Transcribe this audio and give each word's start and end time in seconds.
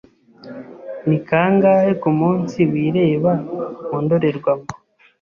Ni 1.07 1.17
kangahe 1.27 1.91
kumunsi 2.01 2.57
wireba 2.71 3.31
mu 3.87 3.97
ndorerwamo? 4.03 4.67